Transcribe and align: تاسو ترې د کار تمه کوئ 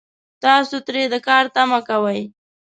تاسو 0.43 0.75
ترې 0.87 1.03
د 1.13 1.15
کار 1.27 1.45
تمه 1.55 1.79
کوئ 1.87 2.21